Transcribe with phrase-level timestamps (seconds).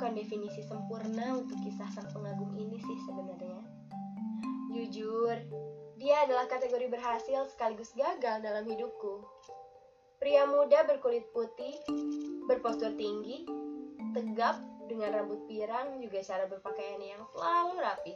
[0.00, 3.60] bukan definisi sempurna untuk kisah sang pengagum ini sih sebenarnya.
[4.72, 5.36] Jujur,
[6.00, 9.20] dia adalah kategori berhasil sekaligus gagal dalam hidupku.
[10.16, 11.76] Pria muda berkulit putih,
[12.48, 13.44] berpostur tinggi,
[14.16, 14.56] tegap
[14.88, 18.14] dengan rambut pirang juga cara berpakaian yang selalu rapi.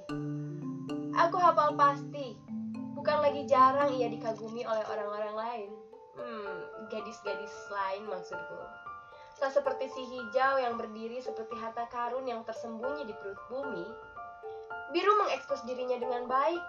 [1.20, 2.32] Aku hafal pasti,
[2.96, 5.70] bukan lagi jarang ia dikagumi oleh orang-orang lain.
[6.16, 8.83] Hmm, gadis-gadis lain maksudku.
[9.44, 13.84] Tak seperti si hijau yang berdiri seperti harta karun yang tersembunyi di perut bumi,
[14.88, 16.64] biru mengekspos dirinya dengan baik.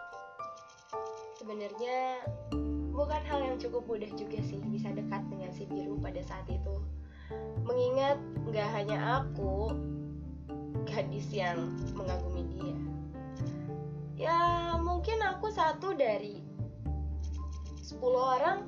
[1.40, 2.28] Sebenarnya
[2.92, 6.84] bukan hal yang cukup mudah juga sih bisa dekat dengan si biru pada saat itu.
[7.64, 9.72] Mengingat nggak hanya aku
[10.84, 12.76] gadis yang mengagumi dia.
[14.20, 14.40] Ya
[14.84, 16.44] mungkin aku satu dari
[17.88, 18.68] 10 orang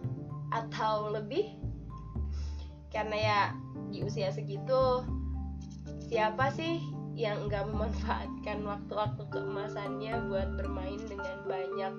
[0.56, 1.67] atau lebih
[2.92, 3.42] karena ya
[3.92, 5.04] di usia segitu
[6.08, 6.80] siapa sih
[7.18, 11.94] yang nggak memanfaatkan waktu-waktu keemasannya buat bermain dengan banyak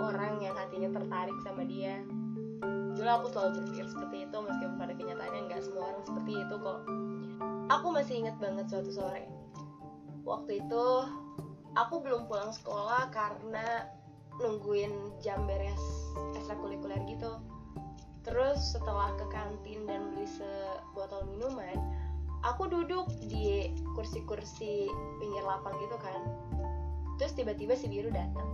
[0.00, 2.02] orang yang hatinya tertarik sama dia?
[2.98, 6.80] Dulu aku selalu berpikir seperti itu meskipun pada kenyataannya nggak semua orang seperti itu kok.
[7.70, 9.24] Aku masih ingat banget suatu sore.
[10.26, 10.84] Waktu itu
[11.78, 13.86] aku belum pulang sekolah karena
[14.42, 14.90] nungguin
[15.22, 15.80] jam beres
[16.34, 17.38] ekstrakurikuler gitu
[18.20, 21.78] terus setelah ke kantin dan beli sebotol minuman
[22.44, 24.88] aku duduk di kursi-kursi
[25.20, 26.20] pinggir lapang gitu kan.
[27.20, 28.48] Terus tiba-tiba si biru datang.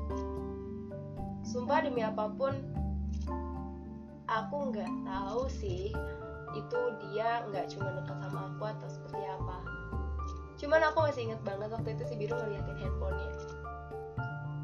[1.47, 2.59] Sumpah demi apa pun
[4.27, 5.95] aku nggak tahu sih
[6.59, 9.57] itu dia nggak cuma dekat sama aku atau seperti apa.
[10.59, 13.31] Cuman aku masih inget banget waktu itu si biru ngeliatin handphonenya.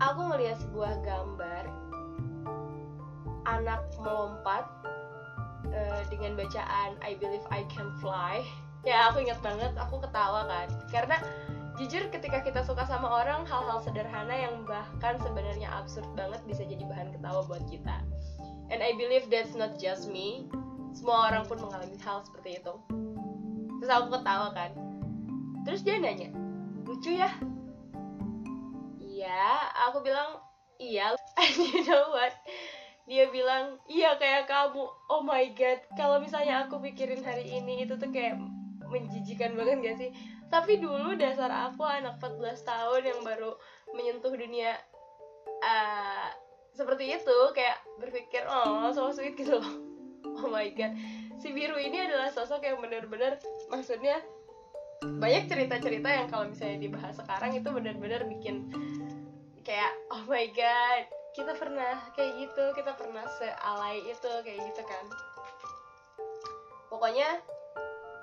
[0.02, 1.64] Aku ngeliat sebuah gambar
[3.46, 4.66] anak melompat
[5.72, 8.44] uh, dengan bacaan I believe I can fly.
[8.84, 10.68] Ya aku ingat banget aku ketawa kan.
[10.92, 11.16] Karena
[11.80, 16.84] jujur ketika kita suka sama orang hal-hal sederhana yang bahkan sebenarnya absurd banget bisa jadi
[16.86, 18.04] bahan ketawa buat kita.
[18.72, 20.48] And I believe that's not just me.
[20.92, 22.74] Semua orang pun mengalami hal seperti itu.
[23.80, 24.70] Terus aku ketawa kan.
[25.64, 26.30] Terus dia nanya
[26.92, 27.30] lucu ya?
[29.00, 30.42] Iya aku bilang
[30.76, 31.16] iya.
[31.40, 32.36] And you know what
[33.06, 34.84] dia bilang iya kayak kamu.
[35.10, 35.82] Oh my god.
[35.98, 38.38] Kalau misalnya aku pikirin hari ini itu tuh kayak
[38.86, 40.10] menjijikan banget gak sih?
[40.52, 43.56] Tapi dulu dasar aku anak 14 tahun yang baru
[43.96, 44.76] menyentuh dunia
[45.64, 46.28] uh,
[46.72, 49.58] seperti itu kayak berpikir oh so sweet gitu.
[49.58, 49.74] Loh
[50.44, 50.94] oh my god.
[51.42, 54.22] Si biru ini adalah sosok yang benar-benar maksudnya
[55.02, 58.70] banyak cerita-cerita yang kalau misalnya dibahas sekarang itu benar-benar bikin
[59.66, 65.04] kayak oh my god kita pernah kayak gitu kita pernah sealai itu kayak gitu kan.
[66.92, 67.40] Pokoknya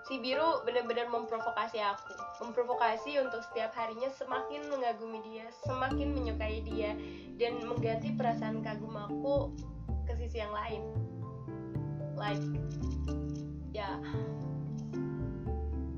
[0.05, 2.13] si biru benar-benar memprovokasi aku.
[2.45, 6.93] Memprovokasi untuk setiap harinya semakin mengagumi dia semakin menyukai dia
[7.41, 9.57] dan mengganti perasaan kagum aku
[10.05, 10.85] ke sisi yang lain.
[12.13, 12.45] Like
[13.73, 13.97] ya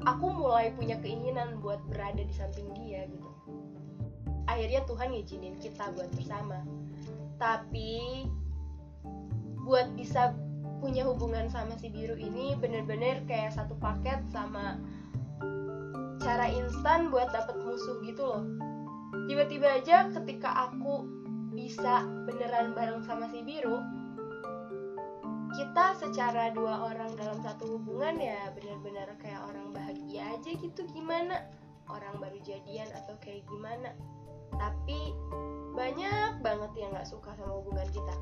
[0.07, 3.29] aku mulai punya keinginan buat berada di samping dia gitu.
[4.47, 6.63] Akhirnya Tuhan ngizinin kita buat bersama
[7.41, 8.29] tapi
[9.65, 10.37] buat bisa
[10.77, 14.77] punya hubungan sama si biru ini bener-bener kayak satu paket sama
[16.21, 18.45] cara instan buat dapet musuh gitu loh.
[19.25, 21.05] Tiba-tiba aja ketika aku
[21.53, 23.81] bisa beneran bareng sama si biru
[25.51, 30.85] kita secara dua orang dalam satu hubungan ya bener-bener kayak orang bahagia aja gitu.
[30.93, 31.49] Gimana?
[31.91, 33.91] Orang baru jadian atau kayak gimana
[34.55, 35.15] tapi
[35.71, 38.15] banyak banget yang nggak suka sama hubungan kita.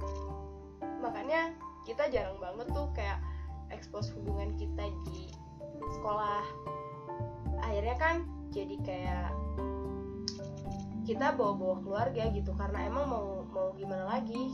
[1.02, 1.54] Makanya
[1.88, 3.20] kita jarang banget tuh kayak
[3.74, 5.34] expose hubungan kita di
[5.98, 6.46] sekolah.
[7.66, 8.16] Akhirnya kan
[8.54, 9.30] jadi kayak
[11.10, 14.54] kita bawa-bawa keluarga gitu karena emang mau mau gimana lagi?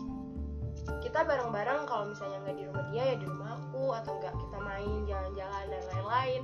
[1.03, 4.57] Kita bareng-bareng kalau misalnya nggak di rumah dia ya di rumah aku atau nggak kita
[4.63, 6.42] main jalan-jalan dan lain-lain.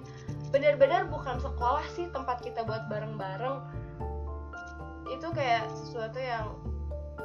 [0.51, 3.57] Benar-benar bukan sekolah sih tempat kita buat bareng-bareng
[5.11, 6.55] itu kayak sesuatu yang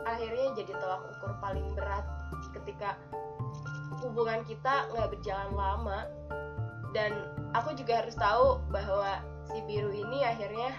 [0.02, 2.02] akhirnya jadi tolak ukur paling berat
[2.50, 2.98] ketika
[4.02, 6.00] hubungan kita nggak berjalan lama.
[6.94, 7.12] Dan
[7.52, 9.20] aku juga harus tahu bahwa
[9.52, 10.72] si biru ini akhirnya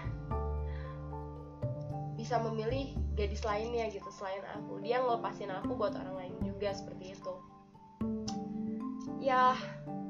[2.18, 4.82] bisa memilih gadis lainnya gitu selain aku.
[4.82, 7.34] Dia ngelepasin aku buat orang lain juga seperti itu.
[9.22, 9.54] Ya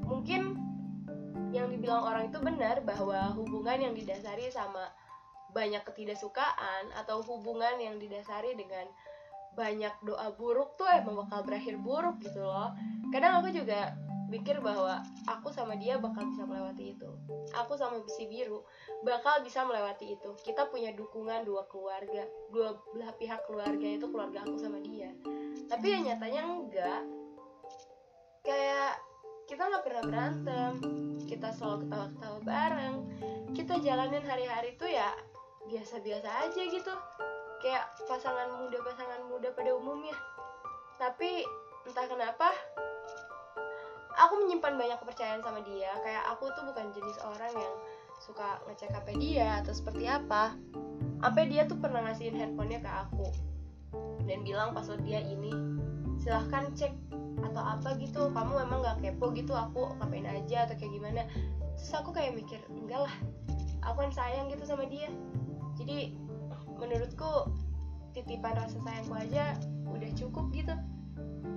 [0.09, 0.57] mungkin
[1.53, 4.89] yang dibilang orang itu benar bahwa hubungan yang didasari sama
[5.53, 8.85] banyak ketidaksukaan atau hubungan yang didasari dengan
[9.59, 12.71] banyak doa buruk tuh emang bakal berakhir buruk gitu loh.
[13.11, 13.97] Kadang aku juga
[14.29, 17.11] pikir bahwa aku sama dia bakal bisa melewati itu.
[17.57, 18.63] Aku sama si biru
[19.03, 20.31] bakal bisa melewati itu.
[20.45, 25.11] Kita punya dukungan dua keluarga dua belah pihak keluarga itu keluarga aku sama dia.
[25.67, 27.03] Tapi ya nyatanya enggak.
[28.45, 29.01] Kayak
[29.49, 30.73] kita nggak pernah berantem
[31.25, 32.97] kita selalu ketawa-ketawa bareng.
[33.57, 35.13] Kita jalanin hari-hari tuh ya
[35.69, 36.95] biasa-biasa aja gitu.
[37.61, 40.17] Kayak pasangan muda pasangan muda pada umumnya.
[40.97, 41.45] Tapi
[41.87, 42.49] entah kenapa
[44.19, 45.93] aku menyimpan banyak kepercayaan sama dia.
[46.03, 47.75] Kayak aku tuh bukan jenis orang yang
[48.19, 50.57] suka ngecek HP dia atau seperti apa.
[51.23, 53.29] Sampai dia tuh pernah ngasihin handphonenya ke aku
[54.27, 55.53] dan bilang password dia ini.
[56.19, 56.95] Silahkan cek
[57.45, 58.33] atau apa gitu.
[58.35, 61.23] Kamu emang gak kepo gitu aku ngapain aja atau kayak gimana.
[61.79, 63.15] Terus aku kayak mikir enggak lah
[63.89, 65.09] aku kan sayang gitu sama dia
[65.89, 66.13] jadi
[66.77, 67.49] menurutku
[68.13, 69.57] titipan rasa sayangku aja
[69.89, 70.77] udah cukup gitu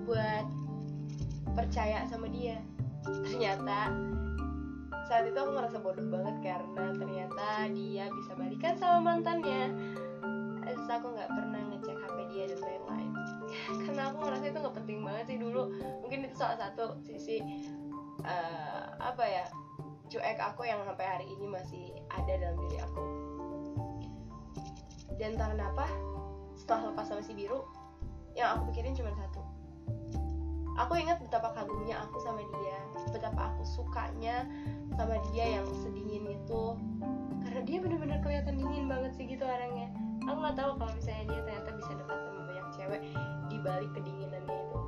[0.07, 0.48] buat
[1.51, 2.63] percaya sama dia.
[3.04, 3.92] Ternyata
[5.04, 9.68] saat itu aku ngerasa bodoh banget karena ternyata dia bisa balikan sama mantannya.
[10.63, 13.12] Terus aku nggak pernah ngecek HP dia dan lain-lain.
[13.83, 15.75] Karena aku ngerasa itu nggak penting banget sih dulu.
[16.07, 17.44] Mungkin itu salah satu sisi
[18.24, 19.44] uh, apa ya
[20.07, 23.11] cuek aku yang sampai hari ini masih ada dalam diri aku
[25.21, 25.85] dan entah kenapa
[26.57, 27.62] setelah lepas sama si biru
[28.33, 29.45] yang aku pikirin cuma satu.
[30.81, 32.77] Aku ingat betapa kagumnya aku sama dia
[33.13, 34.50] betapa aku sukanya
[34.97, 36.63] sama dia yang sedingin itu.
[37.45, 39.94] Karena dia bener-bener kelihatan dingin banget sih gitu orangnya.
[40.25, 43.01] Aku nggak tahu kalau misalnya dia ternyata bisa dekat sama banyak cewek
[43.45, 44.79] di balik kedinginannya itu.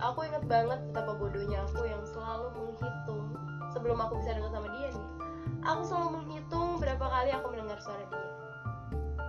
[0.00, 3.30] Aku ingat banget betapa bodohnya aku yang selalu menghitung
[3.70, 5.19] sebelum aku bisa dekat sama dia nih
[5.64, 8.28] aku selalu menghitung berapa kali aku mendengar suara dia.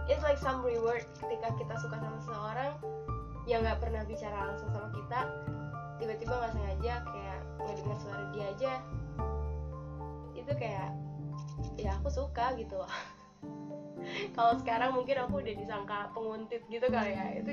[0.08, 2.74] It's like some reward ketika kita suka sama seseorang
[3.48, 5.20] yang nggak pernah bicara langsung sama kita
[6.02, 8.74] tiba-tiba nggak sengaja kayak ngedengar suara dia aja.
[10.36, 10.90] Itu kayak
[11.78, 12.80] ya aku suka gitu.
[14.36, 17.26] Kalau sekarang mungkin aku udah disangka penguntit gitu kali ya.
[17.38, 17.52] Itu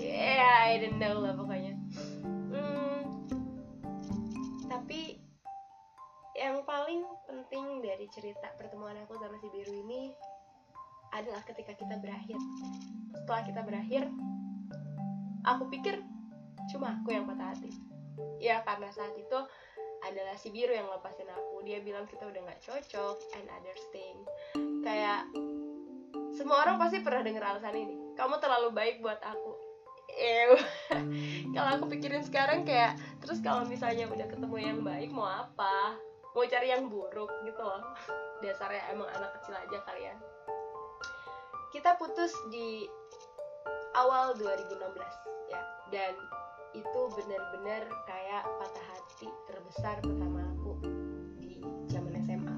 [0.00, 1.76] yeah I don't know lah pokoknya.
[2.48, 3.28] Hmm,
[4.72, 5.20] tapi
[6.32, 10.12] yang paling penting dari cerita pertemuan aku sama si biru ini
[11.16, 12.36] adalah ketika kita berakhir.
[13.16, 14.12] Setelah kita berakhir
[15.48, 16.04] aku pikir
[16.68, 17.72] cuma aku yang patah hati.
[18.44, 19.38] Ya karena saat itu
[20.04, 21.64] adalah si biru yang lepasin aku.
[21.64, 24.16] Dia bilang kita udah nggak cocok and other thing.
[24.84, 25.24] Kayak
[26.36, 27.96] semua orang pasti pernah denger alasan ini.
[28.20, 29.56] Kamu terlalu baik buat aku.
[30.12, 30.60] Ew.
[31.56, 36.44] kalau aku pikirin sekarang kayak terus kalau misalnya udah ketemu yang baik mau apa mau
[36.48, 37.82] cari yang buruk gitu loh.
[38.42, 40.18] Dasarnya emang anak kecil aja kalian
[41.72, 42.84] kita putus di
[43.96, 44.76] awal 2016
[45.48, 45.60] ya.
[45.88, 46.12] Dan
[46.76, 50.72] itu benar-benar kayak patah hati terbesar pertama aku
[51.40, 52.56] di zaman SMA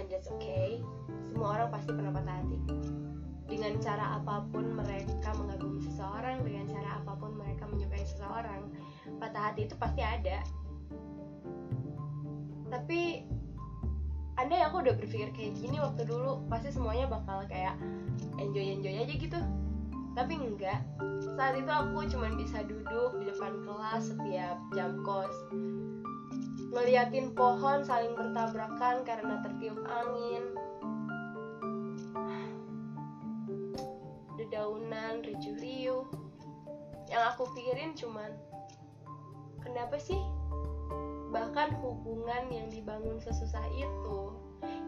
[0.00, 0.80] and that's okay.
[1.28, 2.58] Semua orang pasti pernah patah hati.
[3.50, 8.64] Dengan cara apa pun mereka mengagumi seseorang dengan cara apa pun mereka menyukai seseorang
[9.20, 10.40] patah hati itu pasti ada
[12.70, 13.26] tapi
[14.38, 16.46] andai aku udah berpikir kayak gini waktu dulu.
[16.46, 17.76] Pasti semuanya bakal kayak
[18.38, 19.40] enjoy enjoy aja gitu.
[20.14, 20.80] Tapi enggak.
[21.36, 25.34] Saat itu aku cuma bisa duduk di depan kelas setiap jam kos.
[26.70, 30.44] Ngeliatin pohon saling bertabrakan karena tertiup angin.
[34.38, 36.06] Dedaunan ricuh riuh
[37.10, 38.30] yang aku pikirin cuman
[39.58, 40.18] kenapa sih
[41.30, 44.34] bahkan hubungan yang dibangun sesusah itu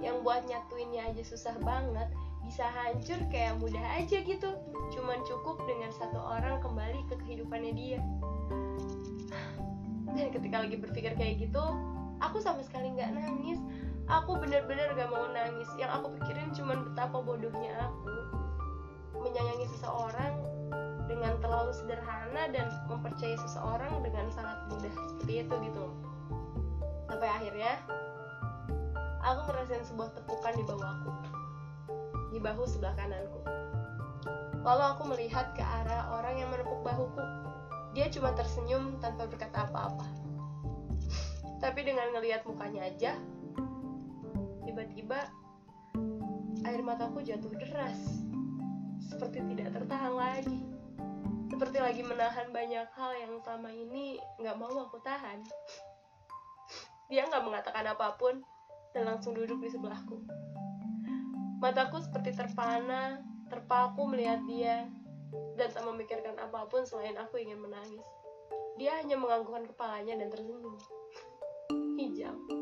[0.02, 2.10] yang buat nyatuinnya aja susah banget
[2.42, 4.50] bisa hancur kayak mudah aja gitu.
[4.90, 8.00] Cuman cukup dengan satu orang kembali ke kehidupannya dia.
[10.12, 11.64] Dan ketika lagi berpikir kayak gitu
[12.18, 13.62] aku sama sekali nggak nangis.
[14.10, 15.70] Aku bener-bener gak mau nangis.
[15.78, 18.10] Yang aku pikirin cuman betapa bodohnya aku
[19.22, 20.34] menyayangi seseorang
[21.06, 24.90] dengan terlalu sederhana dan mempercayai seseorang dengan sangat mudah.
[25.14, 25.86] Seperti itu gitu
[27.22, 27.78] sampai akhirnya
[29.22, 31.10] aku ngerasain sebuah tepukan di bawahku
[32.34, 33.38] di bahu sebelah kananku.
[34.66, 37.22] Lalu aku melihat ke arah orang yang menepuk bahuku.
[37.94, 40.02] Dia cuma tersenyum tanpa berkata apa-apa.
[41.62, 43.14] Tapi dengan ngelihat mukanya aja
[44.66, 45.22] tiba-tiba
[46.66, 48.26] air mataku jatuh deras.
[48.98, 50.58] Seperti tidak tertahan lagi.
[51.54, 55.46] Seperti lagi menahan banyak hal yang selama ini nggak mau aku tahan
[57.12, 58.40] dia nggak mengatakan apa pun
[58.96, 60.24] dan langsung duduk di sebelahku.
[61.60, 63.20] Mataku seperti terpana,
[63.52, 64.88] terpaku melihat dia,
[65.60, 68.08] dan tak memikirkan apa pun selain aku ingin menangis.
[68.80, 70.80] Dia hanya menganggukkan kepalanya dan tersenyum.
[72.00, 72.61] Hijau.